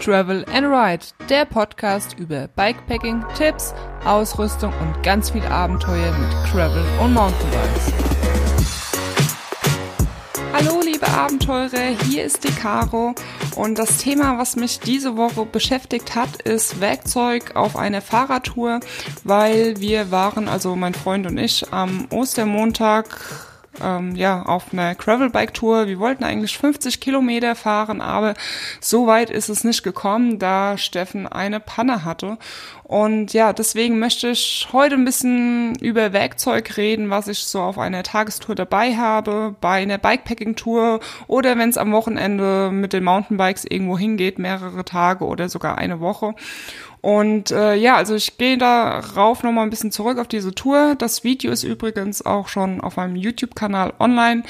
[0.00, 6.84] Travel and Ride, der Podcast über Bikepacking, Tipps, Ausrüstung und ganz viel Abenteuer mit Travel
[7.02, 7.92] und Mountainbikes.
[10.52, 13.14] Hallo liebe Abenteurer, hier ist die Caro
[13.56, 18.80] und das Thema, was mich diese Woche beschäftigt hat, ist Werkzeug auf einer Fahrradtour,
[19.24, 23.06] weil wir waren, also mein Freund und ich, am Ostermontag
[23.82, 25.86] ähm, ja, auf einer Gravelbike-Tour.
[25.86, 28.34] Wir wollten eigentlich 50 Kilometer fahren, aber
[28.80, 32.38] so weit ist es nicht gekommen, da Steffen eine Panne hatte.
[32.84, 37.78] Und ja, deswegen möchte ich heute ein bisschen über Werkzeug reden, was ich so auf
[37.78, 43.64] einer Tagestour dabei habe, bei einer Bikepacking-Tour oder wenn es am Wochenende mit den Mountainbikes
[43.64, 46.34] irgendwo hingeht, mehrere Tage oder sogar eine Woche.
[47.06, 50.96] Und äh, ja, also ich gehe darauf nochmal ein bisschen zurück auf diese Tour.
[50.98, 54.42] Das Video ist übrigens auch schon auf meinem YouTube-Kanal online.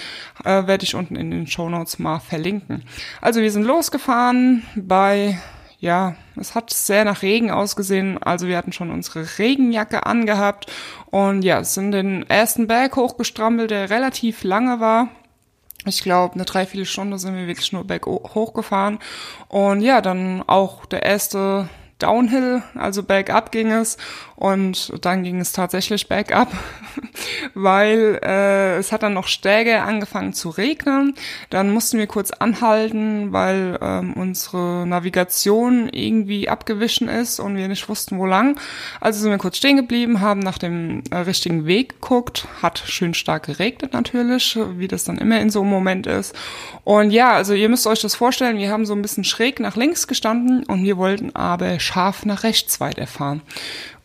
[0.42, 2.82] Äh, Werde ich unten in den Show Notes mal verlinken.
[3.20, 5.38] Also wir sind losgefahren bei
[5.80, 8.16] ja, es hat sehr nach Regen ausgesehen.
[8.22, 10.72] Also wir hatten schon unsere Regenjacke angehabt
[11.10, 15.08] und ja, sind den ersten Berg hochgestrampelt, der relativ lange war.
[15.84, 18.98] Ich glaube, eine Dreiviertelstunde sind wir wirklich nur berg hochgefahren.
[19.48, 21.68] Und ja, dann auch der erste
[21.98, 23.96] Downhill, also bergab ging es
[24.36, 26.52] und dann ging es tatsächlich bergab,
[27.54, 31.14] weil äh, es hat dann noch stärker angefangen zu regnen.
[31.48, 37.88] Dann mussten wir kurz anhalten, weil ähm, unsere Navigation irgendwie abgewichen ist und wir nicht
[37.88, 38.60] wussten, wo lang.
[39.00, 42.46] Also sind wir kurz stehen geblieben, haben nach dem äh, richtigen Weg geguckt.
[42.62, 46.34] Hat schön stark geregnet natürlich, wie das dann immer in so einem Moment ist.
[46.84, 49.76] Und ja, also ihr müsst euch das vorstellen, wir haben so ein bisschen schräg nach
[49.76, 53.42] links gestanden und wir wollten aber scharf nach rechts weiterfahren.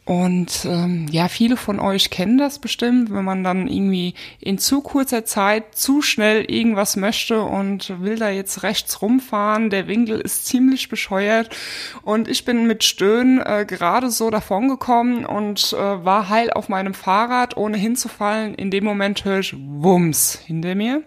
[0.04, 4.82] Und ähm, ja, viele von euch kennen das bestimmt, wenn man dann irgendwie in zu
[4.82, 9.70] kurzer Zeit zu schnell irgendwas möchte und will da jetzt rechts rumfahren.
[9.70, 11.56] Der Winkel ist ziemlich bescheuert
[12.02, 16.68] und ich bin mit Stöhnen äh, gerade so davon gekommen und äh, war heil auf
[16.68, 18.56] meinem Fahrrad, ohne hinzufallen.
[18.56, 21.04] In dem Moment höre ich Wumms hinter mir.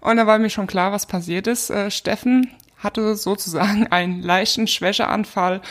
[0.00, 1.70] Und da war mir schon klar, was passiert ist.
[1.70, 5.62] Äh, Steffen hatte sozusagen einen leichten Schwächeanfall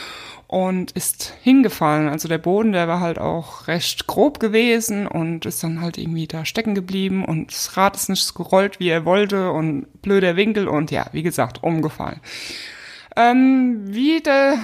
[0.52, 2.10] und ist hingefallen.
[2.10, 6.26] Also der Boden, der war halt auch recht grob gewesen und ist dann halt irgendwie
[6.26, 10.68] da stecken geblieben und das Rad ist nicht gerollt, wie er wollte und blöder Winkel
[10.68, 12.20] und ja, wie gesagt, umgefallen.
[13.16, 14.58] Ähm, wie der,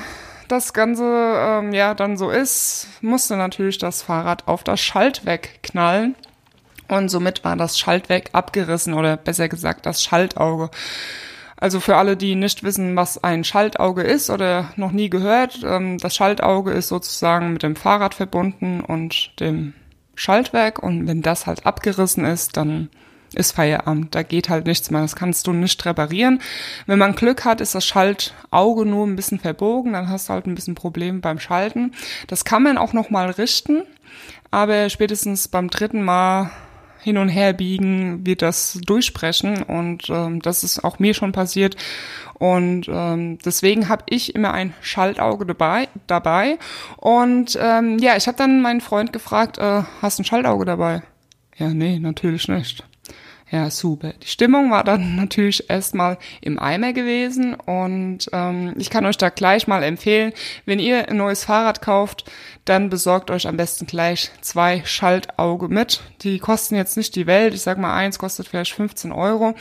[0.48, 6.16] das Ganze ähm, ja dann so ist, musste natürlich das Fahrrad auf das Schaltwerk knallen.
[6.88, 10.68] Und somit war das Schaltwerk abgerissen oder besser gesagt das Schaltauge.
[11.60, 15.98] Also für alle, die nicht wissen, was ein Schaltauge ist oder noch nie gehört, ähm,
[15.98, 19.74] das Schaltauge ist sozusagen mit dem Fahrrad verbunden und dem
[20.14, 22.90] Schaltwerk und wenn das halt abgerissen ist, dann
[23.34, 24.14] ist Feierabend.
[24.14, 25.02] Da geht halt nichts mehr.
[25.02, 26.40] Das kannst du nicht reparieren.
[26.86, 30.46] Wenn man Glück hat, ist das Schaltauge nur ein bisschen verbogen, dann hast du halt
[30.46, 31.92] ein bisschen Problem beim Schalten.
[32.26, 33.82] Das kann man auch noch mal richten,
[34.50, 36.50] aber spätestens beim dritten Mal
[37.00, 41.76] hin und her biegen, wird das durchsprechen und ähm, das ist auch mir schon passiert
[42.34, 46.58] und ähm, deswegen habe ich immer ein Schaltauge dabei dabei
[46.96, 51.02] und ähm, ja, ich habe dann meinen Freund gefragt, äh, hast du ein Schaltauge dabei?
[51.56, 52.87] Ja, nee, natürlich nicht.
[53.50, 54.12] Ja, super.
[54.22, 59.30] Die Stimmung war dann natürlich erstmal im Eimer gewesen und ähm, ich kann euch da
[59.30, 60.32] gleich mal empfehlen,
[60.66, 62.30] wenn ihr ein neues Fahrrad kauft,
[62.66, 66.02] dann besorgt euch am besten gleich zwei Schaltauge mit.
[66.20, 67.54] Die kosten jetzt nicht die Welt.
[67.54, 69.54] Ich sag mal, eins kostet vielleicht 15 Euro.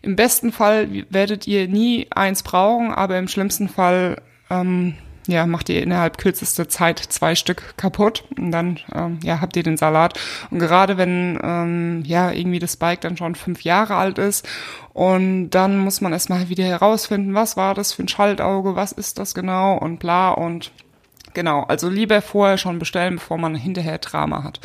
[0.00, 4.94] Im besten Fall werdet ihr nie eins brauchen, aber im schlimmsten Fall ähm,
[5.26, 9.62] ja, macht ihr innerhalb kürzester Zeit zwei Stück kaputt und dann ähm, ja, habt ihr
[9.62, 10.18] den Salat.
[10.50, 14.46] Und gerade wenn ähm, ja irgendwie das Bike dann schon fünf Jahre alt ist
[14.92, 19.18] und dann muss man erstmal wieder herausfinden, was war das für ein Schaltauge, was ist
[19.18, 20.72] das genau und bla und
[21.34, 24.58] Genau, also lieber vorher schon bestellen, bevor man hinterher Drama hat.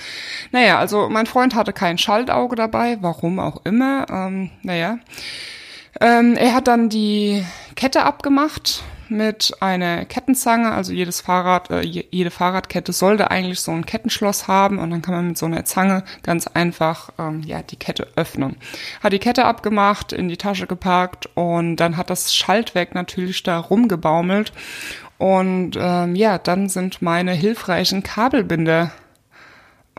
[0.53, 4.05] Naja, also mein Freund hatte kein Schaltauge dabei, warum auch immer.
[4.09, 4.97] Ähm, naja,
[5.99, 7.43] ähm, er hat dann die
[7.75, 10.71] Kette abgemacht mit einer Kettenzange.
[10.71, 15.13] Also jedes Fahrrad, äh, jede Fahrradkette sollte eigentlich so ein Kettenschloss haben und dann kann
[15.13, 18.55] man mit so einer Zange ganz einfach ähm, ja die Kette öffnen.
[19.03, 23.59] Hat die Kette abgemacht, in die Tasche gepackt und dann hat das Schaltwerk natürlich da
[23.59, 24.53] rumgebaumelt
[25.17, 28.91] und ähm, ja, dann sind meine hilfreichen Kabelbinder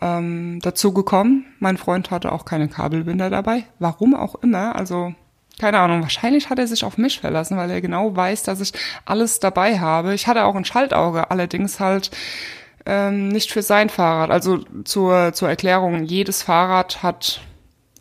[0.00, 1.44] ähm, dazu gekommen.
[1.61, 3.64] Mein Freund hatte auch keine Kabelbinder dabei.
[3.79, 4.75] Warum auch immer.
[4.75, 5.14] Also
[5.62, 8.73] keine Ahnung, wahrscheinlich hat er sich auf mich verlassen, weil er genau weiß, dass ich
[9.05, 10.12] alles dabei habe.
[10.12, 12.11] Ich hatte auch ein Schaltauge, allerdings halt
[12.85, 14.32] ähm, nicht für sein Fahrrad.
[14.32, 17.43] Also zur, zur Erklärung, jedes Fahrrad hat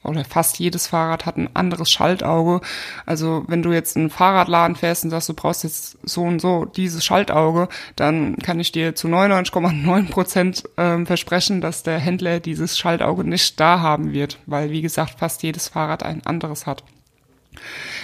[0.03, 2.61] oder fast jedes Fahrrad hat ein anderes Schaltauge.
[3.05, 6.65] Also wenn du jetzt einen Fahrradladen fährst und sagst, du brauchst jetzt so und so
[6.65, 12.79] dieses Schaltauge, dann kann ich dir zu 99,9 Prozent äh, versprechen, dass der Händler dieses
[12.79, 16.83] Schaltauge nicht da haben wird, weil wie gesagt fast jedes Fahrrad ein anderes hat.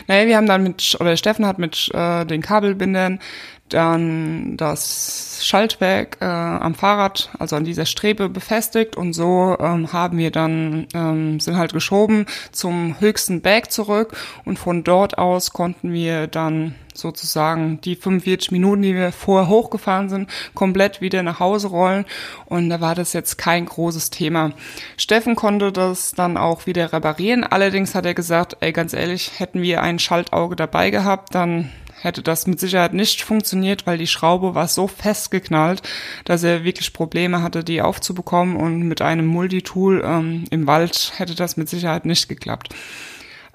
[0.08, 3.20] Naja, wir haben dann mit, oder Steffen hat mit äh, den Kabelbindern
[3.70, 8.96] dann das Schaltwerk äh, am Fahrrad, also an dieser Strebe befestigt.
[8.96, 14.16] Und so ähm, haben wir dann, ähm, sind halt geschoben zum höchsten Berg zurück.
[14.46, 20.10] Und von dort aus konnten wir dann sozusagen die 45 Minuten, die wir vorher hochgefahren
[20.10, 22.06] sind, komplett wieder nach Hause rollen.
[22.46, 24.52] Und da war das jetzt kein großes Thema.
[24.98, 29.62] Steffen konnte das dann auch wieder reparieren, allerdings hat er gesagt, ey, ganz ehrlich, hätten
[29.62, 31.72] wir ein Schaltauge dabei gehabt, dann
[32.08, 35.84] hätte das mit Sicherheit nicht funktioniert, weil die Schraube war so festgeknallt,
[36.26, 41.36] dass er wirklich Probleme hatte, die aufzubekommen und mit einem Multitool ähm, im Wald hätte
[41.36, 42.74] das mit Sicherheit nicht geklappt.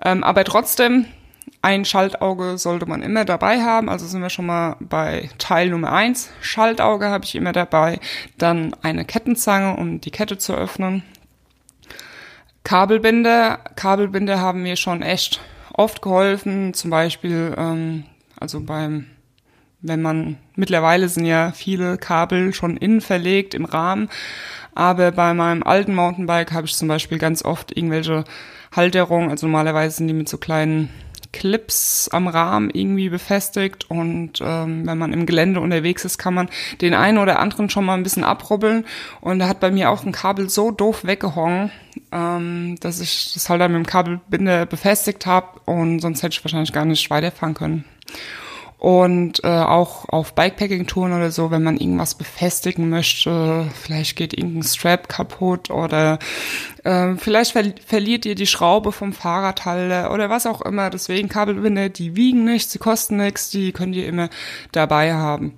[0.05, 1.07] Ähm, aber trotzdem,
[1.63, 5.93] ein Schaltauge sollte man immer dabei haben, also sind wir schon mal bei Teil Nummer
[5.93, 6.31] eins.
[6.41, 8.01] Schaltauge habe ich immer dabei,
[8.37, 11.03] dann eine Kettenzange, um die Kette zu öffnen.
[12.65, 15.41] Kabelbinder, Kabelbinder haben mir schon echt
[15.75, 18.05] oft geholfen, zum Beispiel ähm,
[18.43, 19.06] also beim,
[19.81, 24.11] wenn man, mittlerweile sind ja viele Kabel schon innen verlegt im Rahmen,
[24.75, 28.25] aber bei meinem alten Mountainbike habe ich zum Beispiel ganz oft irgendwelche
[28.75, 30.91] Halterungen, also normalerweise sind die mit so kleinen
[31.33, 36.49] Clips am Rahmen irgendwie befestigt und ähm, wenn man im Gelände unterwegs ist, kann man
[36.81, 38.85] den einen oder anderen schon mal ein bisschen abrubbeln
[39.21, 41.71] und da hat bei mir auch ein Kabel so doof weggehongen,
[42.12, 46.44] ähm, dass ich das halt dann mit dem Kabelbinder befestigt habe und sonst hätte ich
[46.44, 47.85] wahrscheinlich gar nicht weiterfahren können.
[48.79, 54.64] Und äh, auch auf Bikepacking-Touren oder so, wenn man irgendwas befestigen möchte, vielleicht geht irgendein
[54.64, 56.19] Strap kaputt oder
[56.82, 60.91] äh, vielleicht ver verliert ihr die Schraube vom Fahrradhalter oder was auch immer.
[60.91, 64.31] Deswegen Kabelbinder, die wiegen nichts, sie kosten nichts, die könnt ihr immer
[64.73, 65.55] dabei haben.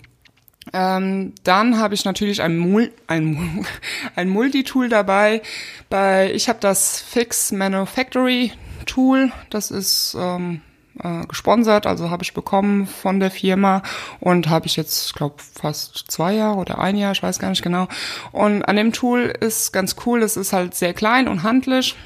[0.75, 3.67] Ähm, dann habe ich natürlich ein, Mul ein,
[4.17, 5.41] ein Multitool dabei.
[5.89, 8.53] Bei, ich habe das Fix Manufactory
[8.85, 9.33] Tool.
[9.49, 10.61] Das ist ähm,
[11.03, 13.83] äh, gesponsert, also habe ich bekommen von der Firma
[14.21, 17.51] und habe ich jetzt, ich glaube, fast zwei Jahre oder ein Jahr, ich weiß gar
[17.51, 17.89] nicht genau.
[18.33, 21.97] Und an dem Tool ist ganz cool, es ist halt sehr klein und handlich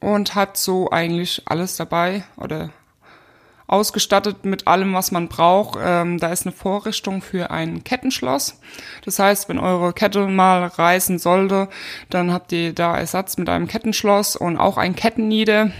[0.00, 2.70] und hat so eigentlich alles dabei oder
[3.66, 5.78] ausgestattet mit allem, was man braucht.
[5.82, 8.60] Ähm, da ist eine Vorrichtung für ein Kettenschloss.
[9.04, 11.68] Das heißt, wenn eure Kette mal reißen sollte,
[12.10, 15.70] dann habt ihr da Ersatz mit einem Kettenschloss und auch ein Kettennieder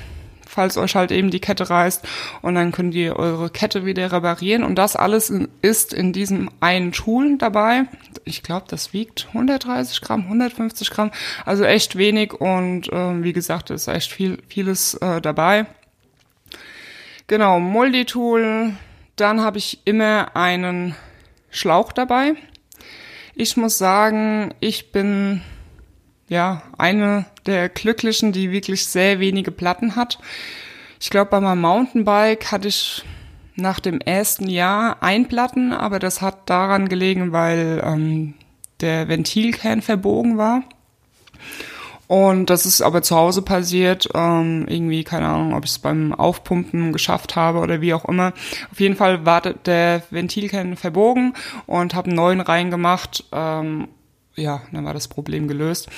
[0.46, 2.06] falls euch halt eben die Kette reißt.
[2.42, 4.64] Und dann könnt ihr eure Kette wieder reparieren.
[4.64, 5.32] Und das alles
[5.62, 7.84] ist in diesem einen Tool dabei.
[8.24, 11.10] Ich glaube, das wiegt 130 Gramm, 150 Gramm.
[11.44, 12.32] Also echt wenig.
[12.32, 15.66] Und äh, wie gesagt, ist echt viel, vieles äh, dabei.
[17.26, 18.72] Genau, Multitool.
[19.16, 20.94] Dann habe ich immer einen
[21.50, 22.34] Schlauch dabei.
[23.34, 25.42] Ich muss sagen, ich bin
[26.28, 30.18] ja, eine der Glücklichen, die wirklich sehr wenige Platten hat.
[31.00, 33.04] Ich glaube, bei meinem Mountainbike hatte ich
[33.54, 38.34] nach dem ersten Jahr ein Platten, aber das hat daran gelegen, weil ähm,
[38.80, 40.62] der Ventilkern verbogen war.
[42.08, 44.08] Und das ist aber zu Hause passiert.
[44.14, 48.32] Ähm, irgendwie, keine Ahnung, ob ich es beim Aufpumpen geschafft habe oder wie auch immer.
[48.70, 51.34] Auf jeden Fall war der Ventilkern verbogen
[51.66, 53.24] und habe einen neuen reingemacht.
[53.32, 53.88] Ähm,
[54.36, 55.88] ja, dann war das Problem gelöst.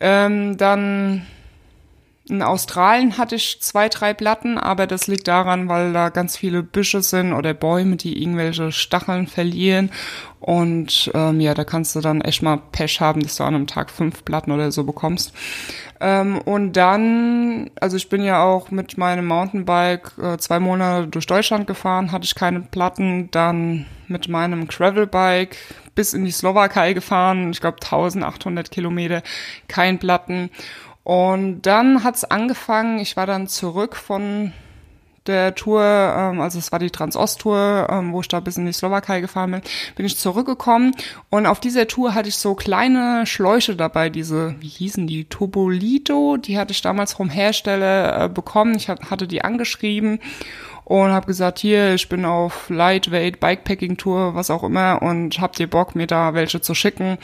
[0.00, 1.26] Ähm, dann
[2.28, 6.62] in Australien hatte ich zwei, drei Platten, aber das liegt daran, weil da ganz viele
[6.62, 9.90] Büsche sind oder Bäume, die irgendwelche Stacheln verlieren.
[10.40, 13.66] Und ähm, ja, da kannst du dann echt mal Pech haben, dass du an einem
[13.66, 15.32] Tag fünf Platten oder so bekommst.
[16.00, 21.26] Ähm, und dann, also ich bin ja auch mit meinem Mountainbike äh, zwei Monate durch
[21.26, 23.30] Deutschland gefahren, hatte ich keine Platten.
[23.30, 25.56] Dann mit meinem Gravelbike
[25.94, 29.22] bis in die Slowakei gefahren, ich glaube 1800 Kilometer,
[29.66, 30.50] kein Platten.
[31.08, 34.52] Und dann hat's angefangen, ich war dann zurück von
[35.26, 38.74] der Tour, ähm, also es war die Transost-Tour, ähm, wo ich da bis in die
[38.74, 39.62] Slowakei gefahren bin,
[39.96, 40.94] bin ich zurückgekommen.
[41.30, 46.36] Und auf dieser Tour hatte ich so kleine Schläuche dabei, diese, wie hießen die, Tubolito,
[46.36, 50.20] die hatte ich damals vom Hersteller äh, bekommen, ich hatte die angeschrieben
[50.84, 55.58] und habe gesagt, hier, ich bin auf Lightweight Bikepacking Tour, was auch immer und habt
[55.58, 57.16] ihr Bock, mir da welche zu schicken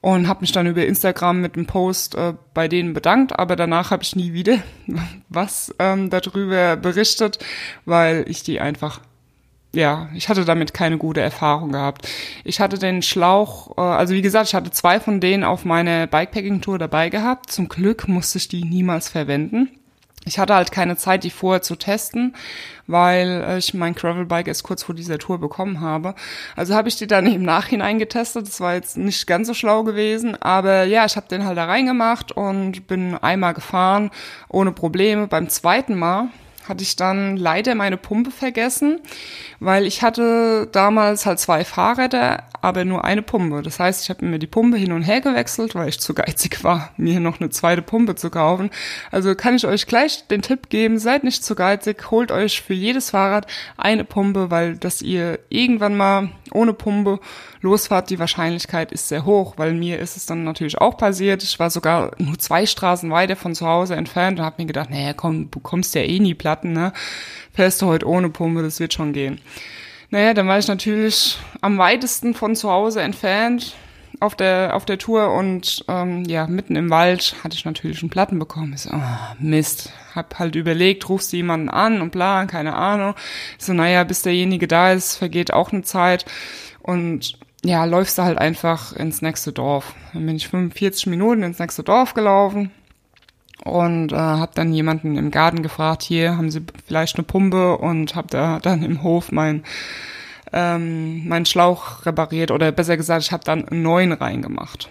[0.00, 3.90] und habe mich dann über Instagram mit einem Post äh, bei denen bedankt, aber danach
[3.90, 4.58] habe ich nie wieder
[5.28, 7.38] was ähm, darüber berichtet,
[7.84, 9.00] weil ich die einfach
[9.72, 12.08] ja, ich hatte damit keine gute Erfahrung gehabt.
[12.42, 16.08] Ich hatte den Schlauch, äh, also wie gesagt, ich hatte zwei von denen auf meiner
[16.08, 17.52] Bikepacking-Tour dabei gehabt.
[17.52, 19.68] Zum Glück musste ich die niemals verwenden.
[20.26, 22.36] Ich hatte halt keine Zeit, die vorher zu testen,
[22.86, 26.14] weil ich mein Gravelbike erst kurz vor dieser Tour bekommen habe.
[26.56, 28.46] Also habe ich die dann im Nachhinein getestet.
[28.46, 31.64] Das war jetzt nicht ganz so schlau gewesen, aber ja, ich habe den halt da
[31.64, 34.10] reingemacht und bin einmal gefahren
[34.48, 35.26] ohne Probleme.
[35.26, 36.28] Beim zweiten Mal
[36.70, 39.00] hatte ich dann leider meine Pumpe vergessen,
[39.58, 43.60] weil ich hatte damals halt zwei Fahrräder, aber nur eine Pumpe.
[43.60, 46.64] Das heißt, ich habe mir die Pumpe hin und her gewechselt, weil ich zu geizig
[46.64, 48.70] war, mir noch eine zweite Pumpe zu kaufen.
[49.10, 52.74] Also kann ich euch gleich den Tipp geben, seid nicht zu geizig, holt euch für
[52.74, 53.46] jedes Fahrrad
[53.76, 57.20] eine Pumpe, weil dass ihr irgendwann mal ohne Pumpe
[57.60, 61.42] losfahrt, die Wahrscheinlichkeit ist sehr hoch, weil mir ist es dann natürlich auch passiert.
[61.42, 64.90] Ich war sogar nur zwei Straßen weiter von zu Hause entfernt und habe mir gedacht,
[64.90, 66.92] naja, komm, du kommst ja eh nie Platten, ne?
[67.52, 69.40] Fährst du heute ohne Pumpe, das wird schon gehen.
[70.10, 73.76] Naja, dann war ich natürlich am weitesten von zu Hause entfernt
[74.18, 78.10] auf der, auf der Tour und ähm, ja, mitten im Wald hatte ich natürlich einen
[78.10, 78.72] Platten bekommen.
[78.74, 79.92] Ich so, oh, Mist.
[80.14, 83.14] Hab halt überlegt, rufst du jemanden an und bla, keine Ahnung.
[83.58, 86.24] Ich so, naja, bis derjenige da ist, vergeht auch eine Zeit.
[86.82, 89.94] Und ja, läufst du halt einfach ins nächste Dorf.
[90.12, 92.70] Dann bin ich 45 Minuten ins nächste Dorf gelaufen
[93.64, 98.14] und äh, habe dann jemanden im Garten gefragt, hier haben Sie vielleicht eine Pumpe und
[98.14, 99.64] habe da dann im Hof mein
[100.52, 104.88] ähm, meinen Schlauch repariert oder besser gesagt, ich habe dann einen neuen reingemacht.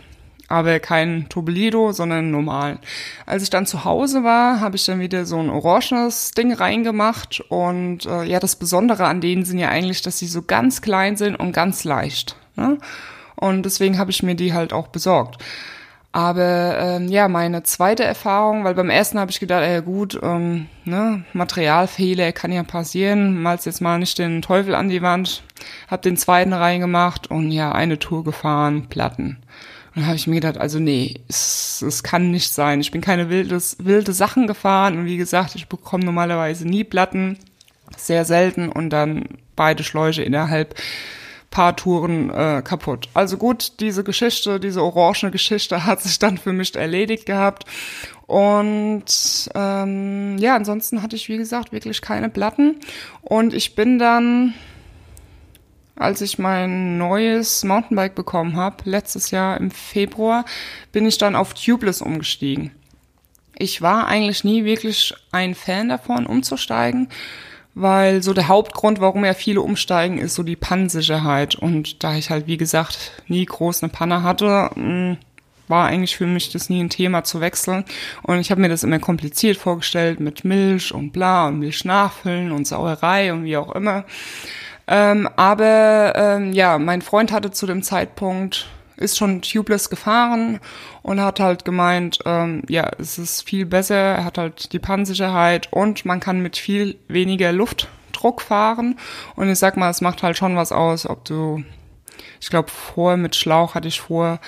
[0.47, 2.79] Aber kein Tobelido, sondern einen normalen.
[3.27, 7.41] Als ich dann zu Hause war, habe ich dann wieder so ein orangenes Ding reingemacht.
[7.49, 11.17] Und äh, ja, das Besondere an denen sind ja eigentlich, dass sie so ganz klein
[11.17, 12.35] sind und ganz leicht.
[12.60, 12.78] Ne?
[13.36, 15.42] Und deswegen habe ich mir die halt auch besorgt.
[16.12, 20.68] Aber ähm, ja, meine zweite Erfahrung, weil beim ersten habe ich gedacht, ja gut, ähm,
[20.84, 25.44] ne, Materialfehler kann ja passieren, malst jetzt mal nicht den Teufel an die Wand,
[25.88, 29.38] hab den zweiten reingemacht und ja, eine Tour gefahren, Platten.
[29.96, 32.82] Und habe ich mir gedacht, also nee, es, es kann nicht sein.
[32.82, 37.38] Ich bin keine wildes, wilde Sachen gefahren und wie gesagt, ich bekomme normalerweise nie Platten,
[37.98, 39.25] sehr selten und dann
[39.56, 40.74] beide Schläuche innerhalb
[41.50, 43.10] paar Touren äh, kaputt.
[43.13, 47.65] Also gut, diese Geschichte, diese orange Geschichte hat sich dann für mich erledigt gehabt.
[48.27, 52.79] Und ähm, ja, ansonsten hatte ich, wie gesagt, wirklich keine Platten.
[53.22, 54.53] Und ich bin dann,
[55.96, 60.46] als ich mein neues Mountainbike bekommen habe, letztes Jahr im Februar,
[60.91, 62.72] bin ich dann auf Tubeless umgestiegen.
[63.58, 67.10] Ich war eigentlich nie wirklich ein Fan davon, umzusteigen
[67.81, 71.55] weil so der Hauptgrund, warum ja viele umsteigen, ist so die Pannensicherheit.
[71.55, 75.17] Und da ich halt, wie gesagt, nie groß eine Panne hatte, mm,
[75.67, 77.86] war eigentlich für mich das nie ein Thema zu wechseln.
[78.24, 82.51] Und ich habe mir das immer kompliziert vorgestellt mit Milch und bla und Milch nachfüllen
[82.51, 84.03] und Sauerei und wie auch immer.
[84.88, 88.67] Ähm, aber ähm, ja, mein Freund hatte zu dem Zeitpunkt
[88.98, 90.59] ist schon tubeless gefahren
[91.01, 95.72] und hat halt gemeint, ähm, ja, es ist viel besser, er hat halt die Pannensicherheit
[95.72, 98.98] und man kann mit viel weniger Luftdruck fahren.
[99.36, 101.63] Und ich sag mal, es macht halt schon was aus, ob du,
[102.41, 104.39] ich glaube, vorher mit Schlauch hatte ich vor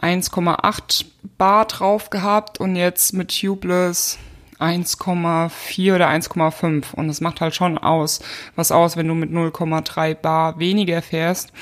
[0.00, 1.04] 1,8
[1.38, 4.18] Bar drauf gehabt und jetzt mit Tubeless
[4.62, 8.20] 1,4 oder 1,5 und das macht halt schon aus,
[8.54, 11.52] was aus, wenn du mit 0,3 Bar weniger fährst.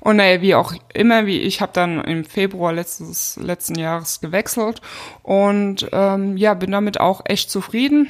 [0.00, 4.80] Und naja, wie auch immer, wie ich habe dann im Februar letztes, letzten Jahres gewechselt
[5.22, 8.08] und ähm, ja, bin damit auch echt zufrieden.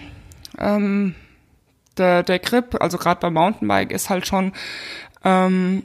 [0.58, 1.14] Ähm,
[1.96, 4.52] der, der Grip, also gerade beim Mountainbike, ist halt schon
[5.24, 5.84] ähm,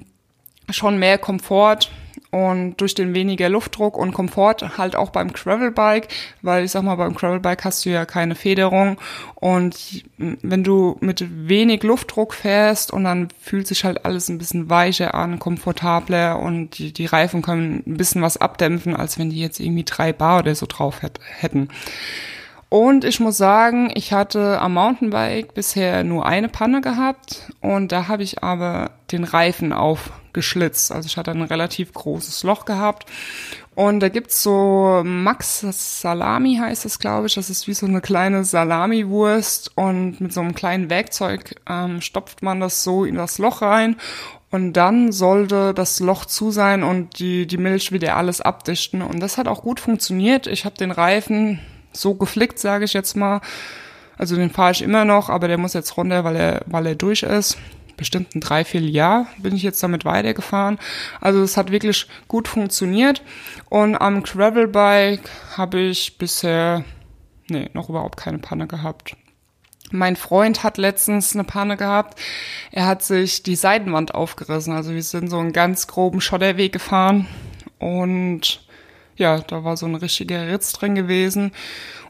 [0.69, 1.89] schon mehr Komfort
[2.35, 6.09] und durch den weniger Luftdruck und Komfort halt auch beim Gravelbike,
[6.41, 8.97] weil ich sag mal, beim Gravelbike hast du ja keine Federung
[9.35, 14.69] und wenn du mit wenig Luftdruck fährst und dann fühlt sich halt alles ein bisschen
[14.69, 19.39] weicher an, komfortabler und die, die Reifen können ein bisschen was abdämpfen, als wenn die
[19.39, 20.99] jetzt irgendwie drei Bar oder so drauf
[21.39, 21.69] hätten.
[22.69, 28.07] Und ich muss sagen, ich hatte am Mountainbike bisher nur eine Panne gehabt und da
[28.07, 30.91] habe ich aber den Reifen aufgeschlitzt.
[30.91, 33.05] Also ich hatte ein relativ großes Loch gehabt.
[33.75, 35.59] Und da gibt's so Max
[36.01, 37.35] Salami heißt es, glaube ich.
[37.35, 42.41] Das ist wie so eine kleine Salamiwurst und mit so einem kleinen Werkzeug ähm, stopft
[42.41, 43.97] man das so in das Loch rein
[44.49, 49.01] und dann sollte das Loch zu sein und die, die Milch wieder alles abdichten.
[49.01, 50.47] Und das hat auch gut funktioniert.
[50.47, 51.59] Ich habe den Reifen
[51.95, 53.41] so geflickt, sage ich jetzt mal.
[54.17, 56.95] Also den fahre ich immer noch, aber der muss jetzt runter, weil er, weil er
[56.95, 57.57] durch ist.
[57.97, 60.79] Bestimmt ein Dreivierteljahr bin ich jetzt damit weitergefahren.
[61.21, 63.21] Also es hat wirklich gut funktioniert.
[63.69, 66.83] Und am Gravelbike habe ich bisher,
[67.47, 69.15] nee, noch überhaupt keine Panne gehabt.
[69.91, 72.19] Mein Freund hat letztens eine Panne gehabt.
[72.71, 74.73] Er hat sich die Seitenwand aufgerissen.
[74.73, 77.27] Also wir sind so einen ganz groben Schotterweg gefahren
[77.79, 78.64] und
[79.17, 81.51] ja, da war so ein richtiger Ritz drin gewesen.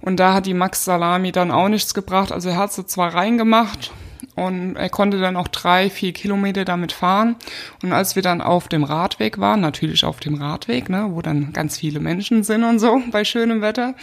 [0.01, 2.31] Und da hat die Max Salami dann auch nichts gebracht.
[2.31, 3.91] Also er hat sie zwar reingemacht
[4.35, 7.37] und er konnte dann auch drei, vier Kilometer damit fahren.
[7.81, 11.53] Und als wir dann auf dem Radweg waren, natürlich auf dem Radweg, ne, wo dann
[11.53, 13.95] ganz viele Menschen sind und so bei schönem Wetter.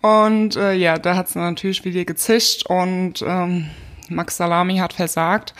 [0.00, 3.70] Und äh, ja, da hat es natürlich wieder gezischt und ähm,
[4.08, 5.54] Max Salami hat versagt.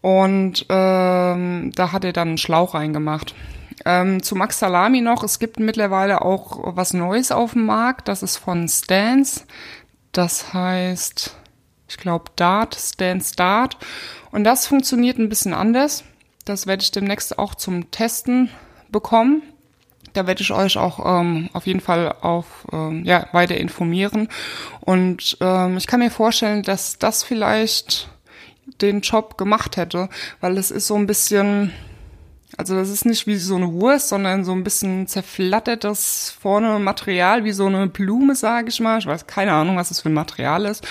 [0.00, 3.34] Und ähm, da hat er dann einen Schlauch reingemacht.
[3.84, 8.08] Ähm, zu Max Salami noch, es gibt mittlerweile auch was Neues auf dem Markt.
[8.08, 9.46] Das ist von Stans.
[10.12, 11.36] Das heißt,
[11.88, 13.76] ich glaube, Dart, Stance Dart.
[14.30, 16.04] Und das funktioniert ein bisschen anders.
[16.44, 18.50] Das werde ich demnächst auch zum Testen
[18.90, 19.42] bekommen.
[20.12, 24.28] Da werde ich euch auch ähm, auf jeden Fall auf ähm, ja weiter informieren.
[24.80, 28.08] Und ähm, ich kann mir vorstellen, dass das vielleicht
[28.80, 30.08] den Job gemacht hätte,
[30.40, 31.72] weil es ist so ein bisschen
[32.56, 37.44] also das ist nicht wie so eine Wurst, sondern so ein bisschen zerflattertes vorne Material,
[37.44, 38.98] wie so eine Blume, sage ich mal.
[38.98, 40.86] Ich weiß keine Ahnung, was das für ein Material ist.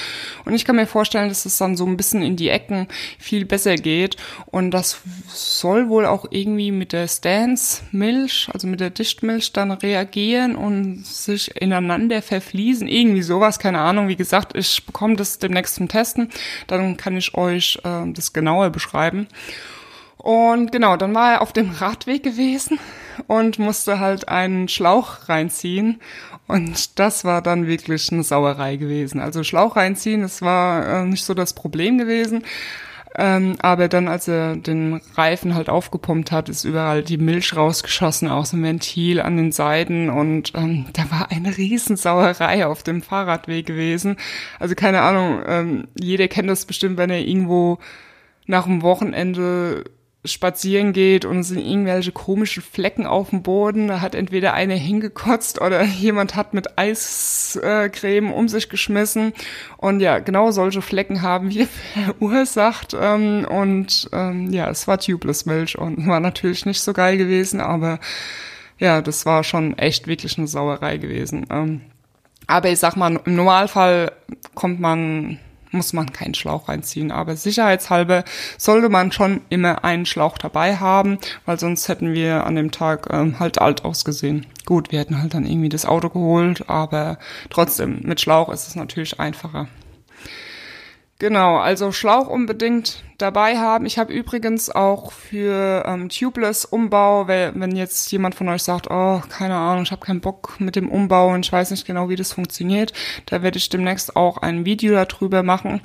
[0.46, 3.46] Und ich kann mir vorstellen, dass es dann so ein bisschen in die Ecken viel
[3.46, 4.18] besser geht.
[4.48, 10.56] Und das soll wohl auch irgendwie mit der Stance-Milch, also mit der Dichtmilch dann reagieren
[10.56, 12.88] und sich ineinander verfließen.
[12.88, 14.10] Irgendwie sowas, keine Ahnung.
[14.10, 16.30] Wie gesagt, ich bekomme das demnächst zum Testen.
[16.68, 19.28] Dann kann ich euch äh, das genauer beschreiben.
[20.24, 22.80] Und genau, dann war er auf dem Radweg gewesen
[23.28, 26.00] und musste halt einen Schlauch reinziehen.
[26.48, 29.20] Und das war dann wirklich eine Sauerei gewesen.
[29.20, 32.44] Also Schlauch reinziehen, das war äh, nicht so das Problem gewesen.
[33.16, 38.30] Ähm, aber dann, als er den Reifen halt aufgepumpt hat, ist überall die Milch rausgeschossen
[38.30, 43.66] aus dem Ventil an den Seiten und ähm, da war eine Riesensauerei auf dem Fahrradweg
[43.66, 44.16] gewesen.
[44.58, 47.78] Also keine Ahnung, ähm, jeder kennt das bestimmt, wenn er irgendwo
[48.48, 49.84] nach dem Wochenende
[50.26, 53.90] spazieren geht und es sind irgendwelche komischen Flecken auf dem Boden.
[53.90, 59.34] Da hat entweder einer hingekotzt oder jemand hat mit Eiscreme um sich geschmissen.
[59.78, 62.96] Und ja, genau solche Flecken haben wir verursacht.
[63.00, 67.60] Ähm, und ähm, ja, es war Tubeless Milch und war natürlich nicht so geil gewesen,
[67.60, 68.00] aber
[68.80, 71.46] ja, das war schon echt wirklich eine Sauerei gewesen.
[71.50, 71.82] Ähm,
[72.48, 74.12] aber ich sag mal, im Normalfall
[74.56, 75.40] kommt man
[75.74, 77.12] muss man keinen Schlauch reinziehen.
[77.12, 78.24] Aber sicherheitshalber
[78.58, 83.08] sollte man schon immer einen Schlauch dabei haben, weil sonst hätten wir an dem Tag
[83.12, 84.46] ähm, halt alt ausgesehen.
[84.66, 87.18] Gut, wir hätten halt dann irgendwie das Auto geholt, aber
[87.50, 89.68] trotzdem, mit Schlauch ist es natürlich einfacher.
[91.24, 93.86] Genau, also Schlauch unbedingt dabei haben.
[93.86, 99.22] Ich habe übrigens auch für ähm, Tubeless Umbau, wenn jetzt jemand von euch sagt, oh,
[99.30, 102.18] keine Ahnung, ich habe keinen Bock mit dem Umbau und ich weiß nicht genau, wie
[102.18, 102.92] das funktioniert,
[103.28, 105.80] da werde ich demnächst auch ein Video darüber machen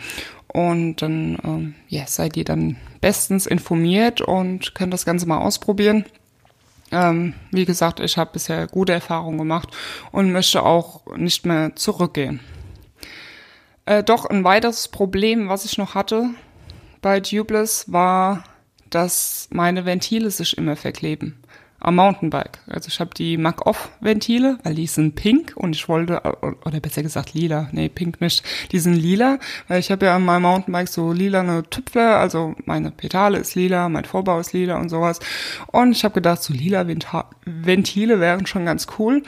[0.49, 6.05] und dann ähm, ja, seid ihr dann bestens informiert und könnt das Ganze mal ausprobieren.
[6.91, 9.69] Ähm, wie gesagt, ich habe bisher gute Erfahrungen gemacht
[10.11, 12.41] und möchte auch nicht mehr zurückgehen.
[13.89, 16.29] Äh, doch ein weiteres Problem, was ich noch hatte
[17.01, 18.45] bei Tubeless, war,
[18.91, 21.43] dass meine Ventile sich immer verkleben
[21.81, 22.59] am Mountainbike.
[22.67, 26.21] Also ich habe die Mac-Off-Ventile, weil die sind pink und ich wollte,
[26.67, 30.25] oder besser gesagt lila, nee, pink nicht, die sind lila, weil ich habe ja an
[30.25, 34.77] meinem Mountainbike so lila eine Tüpfler, also meine Pedale ist lila, mein Vorbau ist lila
[34.79, 35.19] und sowas.
[35.69, 36.87] Und ich habe gedacht, so lila
[37.47, 39.23] Ventile wären schon ganz cool.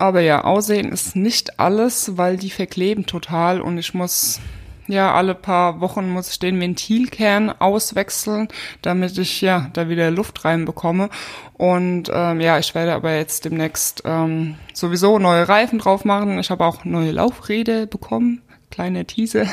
[0.00, 4.40] Aber ja, Aussehen ist nicht alles, weil die verkleben total und ich muss
[4.86, 8.48] ja alle paar Wochen muss ich den Ventilkern auswechseln,
[8.80, 11.10] damit ich ja da wieder Luft reinbekomme.
[11.52, 16.38] Und ähm, ja, ich werde aber jetzt demnächst ähm, sowieso neue Reifen drauf machen.
[16.38, 19.46] Ich habe auch neue Laufräder bekommen kleine Teaser.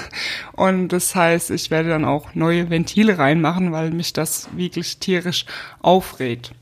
[0.54, 5.46] Und das heißt, ich werde dann auch neue Ventile reinmachen, weil mich das wirklich tierisch
[5.82, 6.54] aufregt.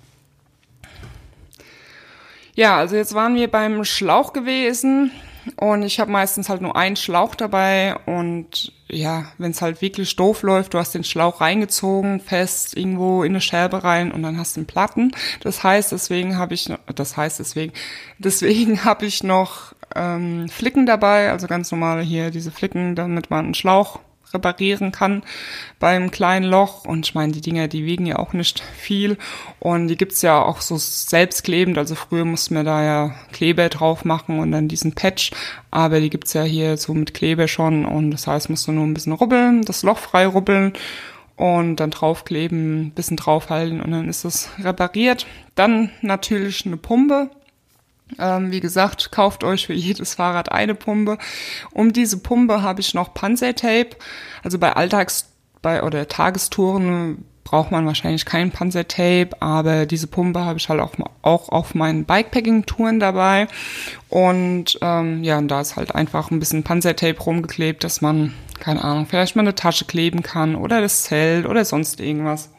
[2.55, 5.11] Ja, also jetzt waren wir beim Schlauch gewesen
[5.57, 10.15] und ich habe meistens halt nur einen Schlauch dabei und ja, wenn es halt wirklich
[10.15, 14.37] doof läuft, du hast den Schlauch reingezogen, fest irgendwo in eine Scherbe rein und dann
[14.37, 15.11] hast du einen Platten.
[15.41, 17.73] Das heißt, deswegen habe ich, das heißt deswegen,
[18.19, 23.45] deswegen habe ich noch ähm, Flicken dabei, also ganz normale hier diese Flicken, damit man
[23.45, 23.99] einen Schlauch
[24.35, 25.23] reparieren kann
[25.79, 26.85] beim kleinen Loch.
[26.85, 29.17] Und ich meine, die Dinger, die wiegen ja auch nicht viel.
[29.59, 31.77] Und die gibt's ja auch so selbstklebend.
[31.77, 35.31] Also früher mussten wir da ja Kleber drauf machen und dann diesen Patch.
[35.71, 37.85] Aber die gibt's ja hier so mit Kleber schon.
[37.85, 40.73] Und das heißt, musst du nur ein bisschen rubbeln, das Loch frei rubbeln
[41.35, 45.25] und dann draufkleben, bisschen draufhalten und dann ist das repariert.
[45.55, 47.29] Dann natürlich eine Pumpe.
[48.19, 51.17] Ähm, wie gesagt, kauft euch für jedes Fahrrad eine Pumpe.
[51.71, 53.91] Um diese Pumpe habe ich noch Panzertape.
[54.43, 55.25] Also bei Alltags-
[55.61, 60.93] bei, oder Tagestouren braucht man wahrscheinlich kein Panzertape, aber diese Pumpe habe ich halt auch,
[61.21, 63.47] auch auf meinen Bikepacking-Touren dabei.
[64.09, 68.83] Und ähm, ja, und da ist halt einfach ein bisschen Panzertape rumgeklebt, dass man, keine
[68.83, 72.49] Ahnung, vielleicht mal eine Tasche kleben kann oder das Zelt oder sonst irgendwas.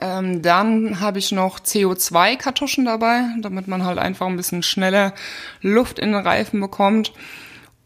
[0.00, 5.14] Ähm, dann habe ich noch CO2-Kartuschen dabei, damit man halt einfach ein bisschen schneller
[5.60, 7.12] Luft in den Reifen bekommt.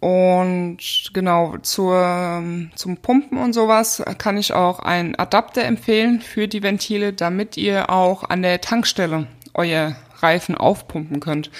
[0.01, 0.79] Und
[1.13, 2.43] genau, zur,
[2.77, 7.91] zum Pumpen und sowas kann ich auch einen Adapter empfehlen für die Ventile, damit ihr
[7.91, 11.51] auch an der Tankstelle euer Reifen aufpumpen könnt.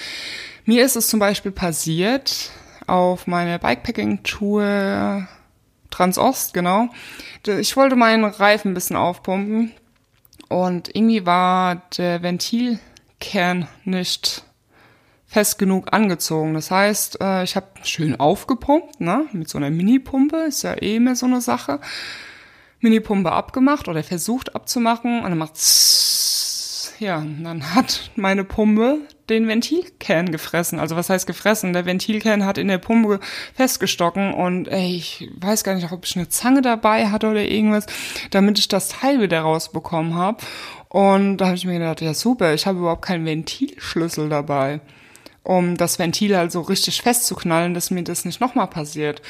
[0.65, 2.51] Mir ist es zum Beispiel passiert
[2.87, 5.27] auf meiner Bikepacking-Tour
[5.89, 6.89] Transost, genau.
[7.45, 9.73] Ich wollte meinen Reifen ein bisschen aufpumpen
[10.49, 14.43] und irgendwie war der Ventilkern nicht
[15.25, 16.55] fest genug angezogen.
[16.55, 20.95] Das heißt, äh, ich habe schön aufgepumpt, ne, mit so einer Mini-Pumpe, ist ja eh
[20.95, 21.79] immer so eine Sache.
[22.79, 25.55] Mini-Pumpe abgemacht oder versucht abzumachen und dann macht
[26.99, 30.79] ja, dann hat meine Pumpe den Ventilkern gefressen.
[30.79, 31.73] Also was heißt gefressen?
[31.73, 33.19] Der Ventilkern hat in der Pumpe
[33.53, 37.85] festgestocken und ey, ich weiß gar nicht, ob ich eine Zange dabei hatte oder irgendwas,
[38.31, 40.37] damit ich das Teil wieder rausbekommen habe.
[40.87, 44.81] Und da habe ich mir gedacht, ja super, ich habe überhaupt keinen Ventilschlüssel dabei
[45.49, 49.21] um das Ventil halt so richtig festzuknallen, dass mir das nicht nochmal passiert.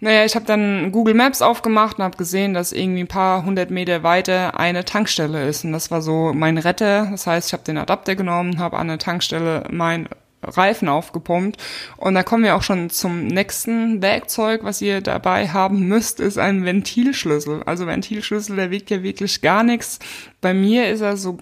[0.00, 3.70] Naja, ich habe dann Google Maps aufgemacht und habe gesehen, dass irgendwie ein paar hundert
[3.70, 5.64] Meter weiter eine Tankstelle ist.
[5.64, 7.08] Und das war so mein Retter.
[7.10, 10.08] Das heißt, ich habe den Adapter genommen, habe an der Tankstelle mein
[10.42, 11.62] Reifen aufgepumpt.
[11.96, 16.38] Und da kommen wir auch schon zum nächsten Werkzeug, was ihr dabei haben müsst, ist
[16.38, 17.62] ein Ventilschlüssel.
[17.64, 19.98] Also Ventilschlüssel, der wiegt ja wirklich gar nichts.
[20.40, 21.38] Bei mir ist er so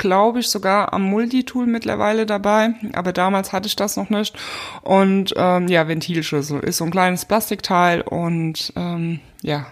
[0.00, 4.36] glaube ich, sogar am Multitool mittlerweile dabei, aber damals hatte ich das noch nicht.
[4.82, 9.66] Und ähm, ja, Ventilschlüssel ist so ein kleines Plastikteil und ähm, ja,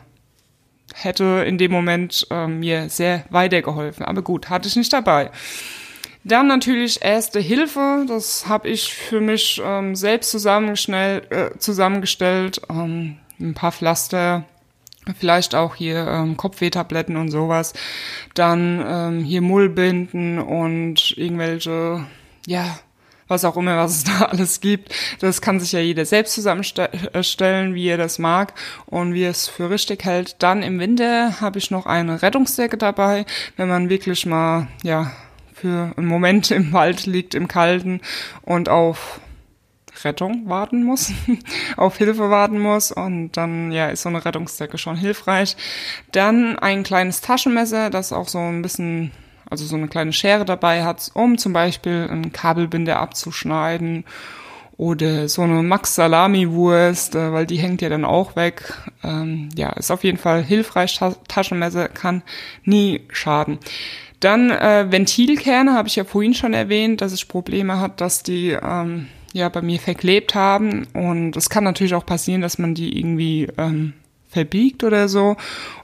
[0.95, 4.05] hätte in dem Moment ähm, mir sehr weitergeholfen.
[4.05, 5.31] Aber gut, hatte ich nicht dabei.
[6.25, 8.05] Dann natürlich Erste Hilfe.
[8.07, 11.33] Das habe ich für mich ähm, selbst zusammengestellt.
[11.33, 12.61] Äh, zusammengestellt.
[12.69, 14.45] Ähm, ein paar Pflaster,
[15.17, 17.75] vielleicht auch hier ähm, Kopfwehtabletten und sowas,
[18.35, 22.05] dann ähm, hier Mullbinden und irgendwelche,
[22.47, 22.79] ja,
[23.29, 24.95] was auch immer, was es da alles gibt.
[25.21, 28.55] Das kann sich ja jeder selbst zusammenstellen, wie er das mag
[28.87, 30.37] und wie er es für richtig hält.
[30.43, 35.13] Dann im Winter habe ich noch eine Rettungsdecke dabei, wenn man wirklich mal, ja,
[35.55, 38.01] für einen Moment im Wald liegt, im Kalten
[38.43, 39.21] und auf
[40.05, 41.13] Rettung warten muss,
[41.77, 45.57] auf Hilfe warten muss und dann ja ist so eine Rettungsdecke schon hilfreich.
[46.13, 49.13] Dann ein kleines Taschenmesser, das auch so ein bisschen,
[49.51, 54.05] also so eine kleine Schere dabei hat, um zum Beispiel ein Kabelbinder abzuschneiden
[54.79, 58.73] oder so eine Max Salami Wurst, äh, weil die hängt ja dann auch weg.
[59.03, 60.99] Ähm, ja, ist auf jeden Fall hilfreich.
[61.27, 62.23] Taschenmesser kann
[62.65, 63.59] nie schaden.
[64.21, 68.51] Dann äh, Ventilkerne habe ich ja vorhin schon erwähnt, dass ich Probleme hat, dass die
[68.51, 70.87] ähm, ja bei mir verklebt haben.
[70.95, 73.95] Und es kann natürlich auch passieren, dass man die irgendwie ähm,
[74.29, 75.37] verbiegt oder so.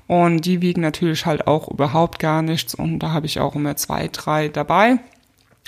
[0.07, 2.75] Und die wiegen natürlich halt auch überhaupt gar nichts.
[2.75, 4.99] Und da habe ich auch immer zwei, drei dabei.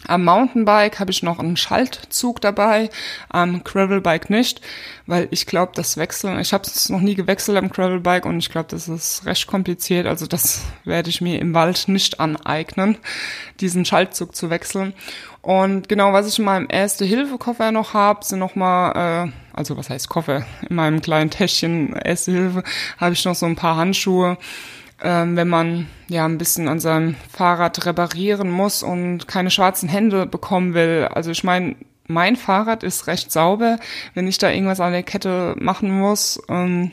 [0.07, 2.90] Am Mountainbike habe ich noch einen Schaltzug dabei,
[3.29, 4.61] am Gravelbike nicht,
[5.07, 8.51] weil ich glaube, das Wechseln, ich habe es noch nie gewechselt am Gravelbike und ich
[8.51, 12.99] glaube, das ist recht kompliziert, also das werde ich mir im Wald nicht aneignen,
[13.61, 14.95] diesen Schaltzug zu wechseln.
[15.42, 20.09] Und genau, was ich in meinem Erste-Hilfe-Koffer noch habe, sind nochmal, äh, also was heißt
[20.09, 22.64] Koffer, in meinem kleinen Täschchen Erste-Hilfe
[22.99, 24.38] habe ich noch so ein paar Handschuhe,
[25.03, 30.27] ähm, wenn man ja ein bisschen an seinem Fahrrad reparieren muss und keine schwarzen Hände
[30.27, 31.09] bekommen will.
[31.13, 33.79] Also ich meine, mein Fahrrad ist recht sauber.
[34.15, 36.93] Wenn ich da irgendwas an der Kette machen muss, ähm,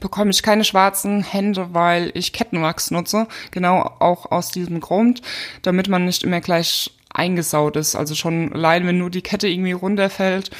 [0.00, 3.26] bekomme ich keine schwarzen Hände, weil ich Kettenwachs nutze.
[3.50, 5.22] Genau auch aus diesem Grund,
[5.62, 7.94] damit man nicht immer gleich eingesaut ist.
[7.94, 10.50] Also schon allein, wenn nur die Kette irgendwie runterfällt,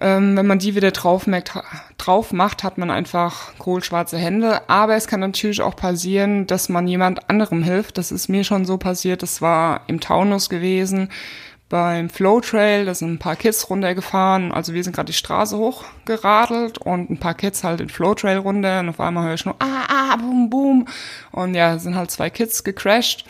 [0.00, 1.52] ähm, wenn man die wieder drauf, merkt,
[1.96, 4.68] drauf macht, hat man einfach kohlschwarze Hände.
[4.68, 7.98] Aber es kann natürlich auch passieren, dass man jemand anderem hilft.
[7.98, 9.22] Das ist mir schon so passiert.
[9.22, 11.10] Das war im Taunus gewesen
[11.68, 14.52] beim Flow Trail, da sind ein paar Kids runtergefahren.
[14.52, 18.38] Also wir sind gerade die Straße hochgeradelt und ein paar Kids halt den Flow Trail
[18.38, 20.86] runter und auf einmal höre ich nur ah, ah, boom, boom.
[21.30, 23.26] Und ja, sind halt zwei Kids gecrashed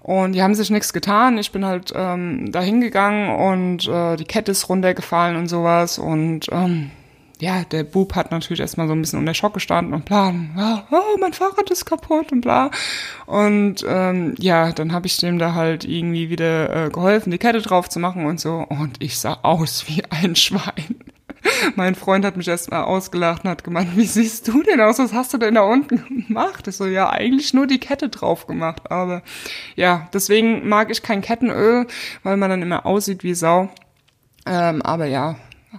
[0.00, 1.36] und die haben sich nichts getan.
[1.38, 5.98] Ich bin halt ähm, da hingegangen und äh, die Kette ist runtergefallen und sowas.
[5.98, 6.92] Und ähm,
[7.40, 10.32] ja, der Bub hat natürlich erstmal so ein bisschen unter Schock gestanden und bla,
[10.90, 12.70] oh, mein Fahrrad ist kaputt und bla.
[13.26, 17.60] Und ähm, ja, dann habe ich dem da halt irgendwie wieder äh, geholfen, die Kette
[17.60, 18.64] drauf zu machen und so.
[18.68, 20.96] Und ich sah aus wie ein Schwein.
[21.76, 24.98] mein Freund hat mich erst mal ausgelacht und hat gemeint, wie siehst du denn aus?
[24.98, 26.66] Was hast du denn da unten gemacht?
[26.68, 28.90] Ich so, ja, eigentlich nur die Kette drauf gemacht.
[28.90, 29.22] Aber
[29.76, 31.86] ja, deswegen mag ich kein Kettenöl,
[32.22, 33.70] weil man dann immer aussieht wie Sau.
[34.46, 35.36] Ähm, aber ja,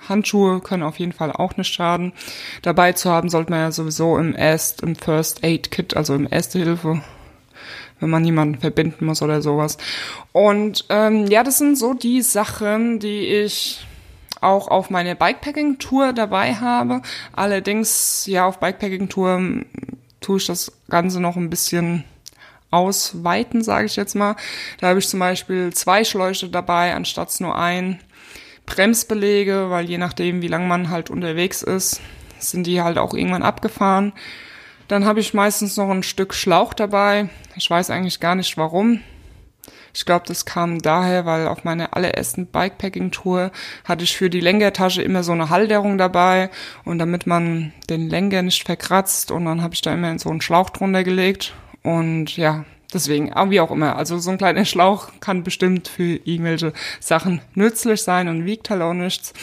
[0.07, 2.13] Handschuhe können auf jeden Fall auch nicht schaden.
[2.61, 6.27] Dabei zu haben sollte man ja sowieso im Erst, im First Aid Kit, also im
[6.29, 7.01] Erste Hilfe,
[7.99, 9.77] wenn man jemanden verbinden muss oder sowas.
[10.31, 13.85] Und ähm, ja, das sind so die Sachen, die ich
[14.39, 17.01] auch auf meine Bikepacking-Tour dabei habe.
[17.33, 19.63] Allerdings, ja, auf Bikepacking-Tour
[20.19, 22.03] tue ich das Ganze noch ein bisschen
[22.71, 24.35] ausweiten, sage ich jetzt mal.
[24.79, 27.99] Da habe ich zum Beispiel zwei Schläuche dabei, anstatt nur ein.
[28.71, 31.99] Bremsbelege, weil je nachdem, wie lang man halt unterwegs ist,
[32.39, 34.13] sind die halt auch irgendwann abgefahren.
[34.87, 37.29] Dann habe ich meistens noch ein Stück Schlauch dabei.
[37.57, 39.01] Ich weiß eigentlich gar nicht warum.
[39.93, 43.51] Ich glaube, das kam daher, weil auf meiner allerersten Bikepacking-Tour
[43.83, 46.49] hatte ich für die Lenkertasche immer so eine Halterung dabei
[46.85, 50.39] und damit man den Lenker nicht verkratzt und dann habe ich da immer so einen
[50.39, 51.53] Schlauch drunter gelegt
[51.83, 53.95] und ja, Deswegen, wie auch immer.
[53.95, 58.81] Also so ein kleiner Schlauch kann bestimmt für irgendwelche Sachen nützlich sein und wiegt halt
[58.81, 59.33] auch nichts.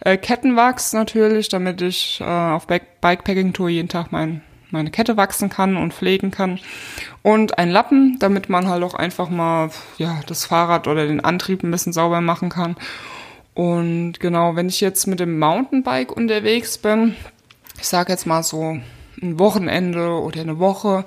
[0.00, 5.78] Äh, Kettenwachs natürlich, damit ich äh, auf Bikepacking-Tour jeden Tag mein, meine Kette wachsen kann
[5.78, 6.58] und pflegen kann.
[7.22, 11.62] Und ein Lappen, damit man halt auch einfach mal ja, das Fahrrad oder den Antrieb
[11.62, 12.76] ein bisschen sauber machen kann.
[13.54, 17.16] Und genau, wenn ich jetzt mit dem Mountainbike unterwegs bin,
[17.80, 18.78] ich sage jetzt mal so
[19.22, 21.04] ein Wochenende oder eine Woche,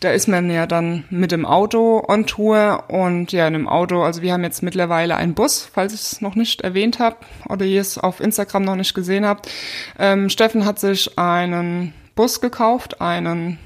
[0.00, 4.02] da ist man ja dann mit dem Auto on Tour und ja, in dem Auto,
[4.02, 7.16] also wir haben jetzt mittlerweile einen Bus, falls ich es noch nicht erwähnt habe
[7.48, 9.50] oder ihr es auf Instagram noch nicht gesehen habt.
[9.98, 13.58] Ähm, Steffen hat sich einen Bus gekauft, einen,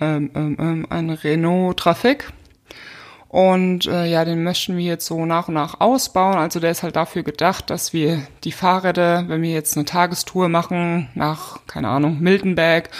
[0.00, 2.32] ähm, ähm, ähm einen Renault Traffic
[3.32, 6.36] und äh, ja, den möchten wir jetzt so nach und nach ausbauen.
[6.36, 10.50] Also der ist halt dafür gedacht, dass wir die Fahrräder, wenn wir jetzt eine Tagestour
[10.50, 12.90] machen nach, keine Ahnung, Miltenberg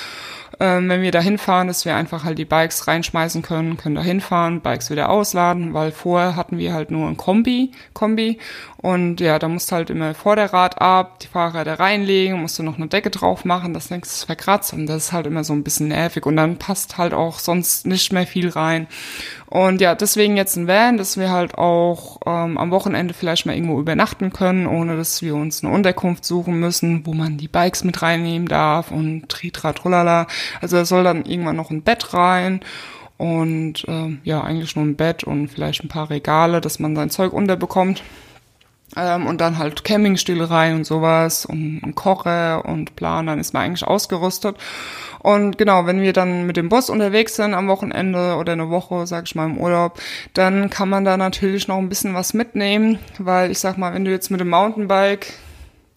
[0.62, 4.02] ähm, wenn wir da hinfahren, dass wir einfach halt die Bikes reinschmeißen können, können da
[4.02, 8.38] hinfahren, Bikes wieder ausladen, weil vorher hatten wir halt nur ein Kombi, Kombi
[8.76, 12.76] und ja, da musst du halt immer Vorderrad ab, die Fahrräder reinlegen, musst du noch
[12.76, 15.88] eine Decke drauf machen, das nächste verkratzt und das ist halt immer so ein bisschen
[15.88, 18.86] nervig und dann passt halt auch sonst nicht mehr viel rein.
[19.52, 23.54] Und ja, deswegen jetzt ein Van, dass wir halt auch ähm, am Wochenende vielleicht mal
[23.54, 27.84] irgendwo übernachten können, ohne dass wir uns eine Unterkunft suchen müssen, wo man die Bikes
[27.84, 30.26] mit reinnehmen darf und tritra trullala.
[30.60, 32.60] Also da soll dann irgendwann noch ein Bett rein
[33.18, 37.10] und äh, ja, eigentlich nur ein Bett und vielleicht ein paar Regale, dass man sein
[37.10, 38.02] Zeug unterbekommt.
[38.94, 43.54] Ähm, und dann halt Campingstühle rein und sowas und ein Kocher und Plan, dann ist
[43.54, 44.56] man eigentlich ausgerüstet.
[45.20, 49.06] Und genau, wenn wir dann mit dem Bus unterwegs sind am Wochenende oder eine Woche,
[49.06, 49.98] sag ich mal, im Urlaub,
[50.34, 54.04] dann kann man da natürlich noch ein bisschen was mitnehmen, weil ich sag mal, wenn
[54.04, 55.32] du jetzt mit dem Mountainbike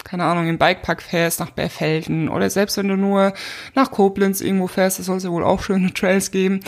[0.05, 3.33] keine Ahnung, im Bikepark fährst, nach Berfelden oder selbst wenn du nur
[3.73, 6.61] nach Koblenz irgendwo fährst, das soll es ja wohl auch schöne Trails geben.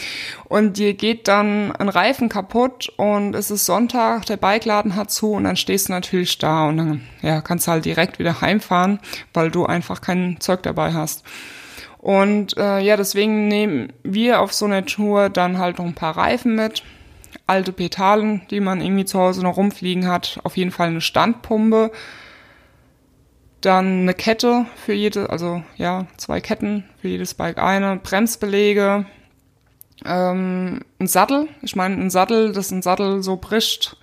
[0.45, 5.33] Und dir geht dann ein Reifen kaputt und es ist Sonntag, der Bikeladen hat zu
[5.33, 8.99] und dann stehst du natürlich da und dann ja, kannst du halt direkt wieder heimfahren,
[9.33, 11.23] weil du einfach kein Zeug dabei hast.
[11.99, 16.17] Und äh, ja, deswegen nehmen wir auf so einer Tour dann halt noch ein paar
[16.17, 16.83] Reifen mit,
[17.45, 21.91] alte Petalen, die man irgendwie zu Hause noch rumfliegen hat, auf jeden Fall eine Standpumpe,
[23.67, 29.05] dann eine Kette für jede, also ja, zwei Ketten für jedes Bike eine, Bremsbelege,
[30.05, 31.47] ähm, ein Sattel.
[31.61, 33.97] Ich meine, ein Sattel, dass ein Sattel so bricht,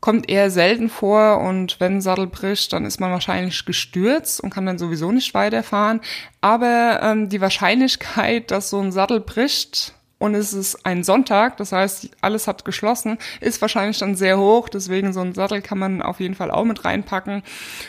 [0.00, 4.50] kommt eher selten vor und wenn ein Sattel bricht, dann ist man wahrscheinlich gestürzt und
[4.50, 6.00] kann dann sowieso nicht weiterfahren.
[6.40, 11.72] Aber ähm, die Wahrscheinlichkeit, dass so ein Sattel bricht, und es ist ein Sonntag, das
[11.72, 16.02] heißt, alles hat geschlossen, ist wahrscheinlich dann sehr hoch, deswegen so ein Sattel kann man
[16.02, 17.42] auf jeden Fall auch mit reinpacken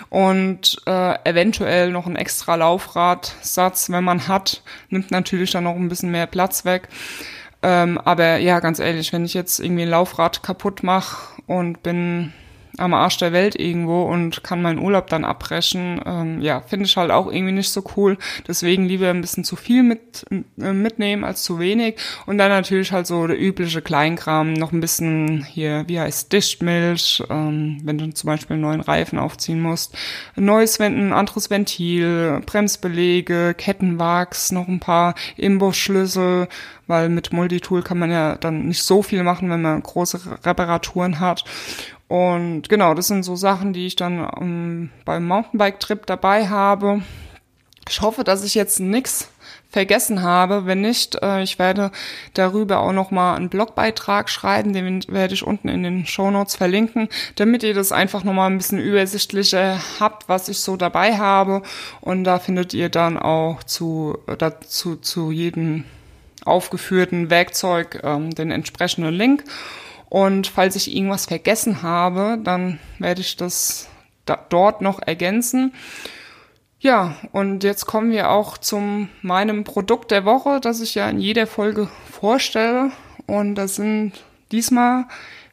[0.09, 5.89] und äh, eventuell noch ein extra Laufradsatz, wenn man hat, nimmt natürlich dann noch ein
[5.89, 6.87] bisschen mehr Platz weg.
[7.63, 12.31] Ähm, aber ja, ganz ehrlich, wenn ich jetzt irgendwie ein Laufrad kaputt mache und bin
[12.77, 16.01] am Arsch der Welt irgendwo und kann meinen Urlaub dann abbrechen.
[16.05, 18.17] Ähm, ja, finde ich halt auch irgendwie nicht so cool.
[18.47, 20.25] Deswegen lieber ein bisschen zu viel mit,
[20.59, 21.97] äh, mitnehmen als zu wenig.
[22.25, 27.23] Und dann natürlich halt so der übliche Kleinkram, noch ein bisschen hier, wie heißt Dichtmilch,
[27.29, 29.95] ähm, wenn du zum Beispiel einen neuen Reifen aufziehen musst.
[30.35, 36.47] Ein neues, ein anderes Ventil, Bremsbelege, Kettenwachs, noch ein paar Imbusschlüssel,
[36.87, 41.19] weil mit Multitool kann man ja dann nicht so viel machen, wenn man große Reparaturen
[41.19, 41.43] hat.
[42.11, 47.03] Und genau, das sind so Sachen, die ich dann um, ähm, beim Mountainbike-Trip dabei habe.
[47.87, 49.31] Ich hoffe, dass ich jetzt nichts
[49.69, 50.65] vergessen habe.
[50.65, 51.89] Wenn nicht, äh, ich werde
[52.33, 57.07] darüber auch nochmal einen Blogbeitrag schreiben, den werde ich unten in den Show Notes verlinken,
[57.37, 61.61] damit ihr das einfach nochmal ein bisschen übersichtlicher habt, was ich so dabei habe.
[62.01, 65.85] Und da findet ihr dann auch zu, dazu, zu jedem
[66.43, 69.45] aufgeführten Werkzeug ähm, den entsprechenden Link.
[70.11, 73.87] Und falls ich irgendwas vergessen habe, dann werde ich das
[74.25, 75.73] da, dort noch ergänzen.
[76.81, 81.21] Ja, und jetzt kommen wir auch zum meinem Produkt der Woche, das ich ja in
[81.21, 82.91] jeder Folge vorstelle.
[83.25, 84.11] Und das sind
[84.51, 85.05] diesmal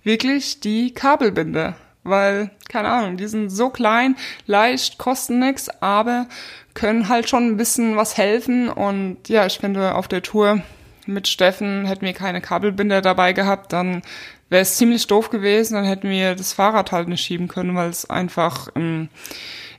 [0.02, 1.76] wirklich die Kabelbinder.
[2.02, 4.16] Weil, keine Ahnung, die sind so klein,
[4.46, 6.26] leicht, kosten nix, aber
[6.74, 8.68] können halt schon ein bisschen was helfen.
[8.68, 10.62] Und ja, ich finde, auf der Tour
[11.06, 14.02] mit Steffen hätten wir keine Kabelbinder dabei gehabt, dann
[14.48, 17.90] wäre es ziemlich doof gewesen, dann hätten wir das Fahrrad halt nicht schieben können, weil
[17.90, 19.08] es einfach im,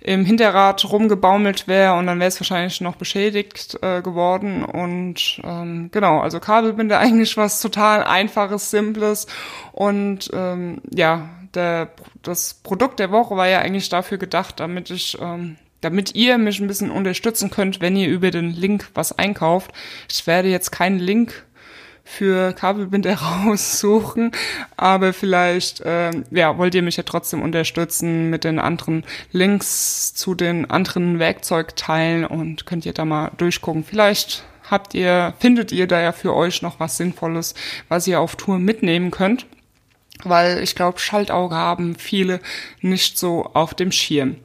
[0.02, 4.64] im Hinterrad rumgebaumelt wäre und dann wäre es wahrscheinlich noch beschädigt äh, geworden.
[4.64, 9.28] Und ähm, genau, also Kabelbinder eigentlich was total einfaches, simples
[9.72, 11.90] und ähm, ja, der,
[12.22, 16.60] das Produkt der Woche war ja eigentlich dafür gedacht, damit ich ähm, damit ihr mich
[16.60, 19.72] ein bisschen unterstützen könnt, wenn ihr über den Link was einkauft.
[20.12, 21.46] Ich werde jetzt keinen Link
[22.10, 23.14] für Kabelbinder
[23.46, 24.32] raussuchen,
[24.76, 30.34] aber vielleicht äh, ja, wollt ihr mich ja trotzdem unterstützen mit den anderen Links zu
[30.34, 33.84] den anderen Werkzeugteilen und könnt ihr da mal durchgucken.
[33.84, 37.54] Vielleicht habt ihr, findet ihr da ja für euch noch was Sinnvolles,
[37.90, 39.46] was ihr auf Tour mitnehmen könnt.
[40.24, 42.42] Weil ich glaube, Schaltauge haben viele
[42.82, 44.36] nicht so auf dem Schirm.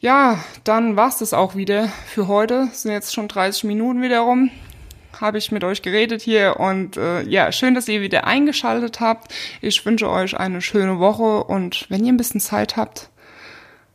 [0.00, 2.68] Ja, dann war's das auch wieder für heute.
[2.72, 4.50] Sind jetzt schon 30 Minuten wieder rum
[5.20, 9.34] habe ich mit euch geredet hier und äh, ja, schön, dass ihr wieder eingeschaltet habt.
[9.60, 13.10] Ich wünsche euch eine schöne Woche und wenn ihr ein bisschen Zeit habt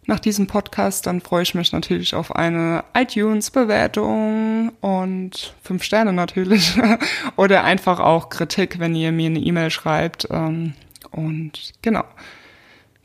[0.06, 6.74] nach diesem Podcast, dann freue ich mich natürlich auf eine iTunes-Bewertung und fünf Sterne natürlich
[7.38, 10.74] oder einfach auch Kritik, wenn ihr mir eine E-Mail schreibt ähm,
[11.12, 12.04] und genau.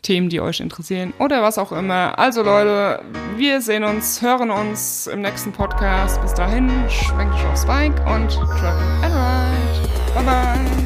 [0.02, 2.18] Themen, die euch interessieren oder was auch immer.
[2.18, 3.02] Also Leute,
[3.36, 6.20] wir sehen uns, hören uns im nächsten Podcast.
[6.22, 10.14] Bis dahin, schwenkt euch aufs Bike und travel and ride.
[10.14, 10.77] Bye bye.